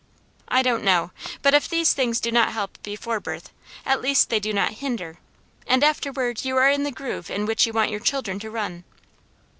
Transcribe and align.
I 0.47 0.63
don't 0.63 0.83
know; 0.83 1.11
but 1.43 1.53
if 1.53 1.69
these 1.69 1.93
things 1.93 2.19
do 2.19 2.31
not 2.31 2.53
help 2.53 2.81
before 2.81 3.19
birth, 3.19 3.51
at 3.85 4.01
least 4.01 4.31
they 4.31 4.39
do 4.39 4.51
not 4.51 4.79
hinder; 4.79 5.19
and 5.67 5.83
afterward, 5.83 6.43
you 6.43 6.57
are 6.57 6.71
in 6.71 6.81
the 6.81 6.91
groove 6.91 7.29
in 7.29 7.45
which 7.45 7.67
you 7.67 7.73
want 7.73 7.91
your 7.91 7.99
children 7.99 8.39
to 8.39 8.49
run. 8.49 8.83